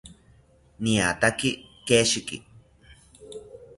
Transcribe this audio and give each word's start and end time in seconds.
Niataki 0.83 1.49
keshiki 1.85 2.37